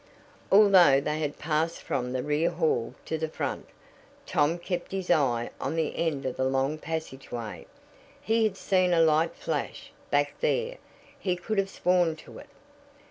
[0.51, 3.67] Although they had passed from the rear hall to the front,
[4.25, 7.67] Tom kept his eye on the end of the long passageway.
[8.19, 10.77] He had seen a light flash back there
[11.19, 12.49] he could have sworn to it.